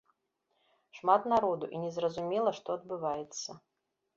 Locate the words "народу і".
1.35-1.81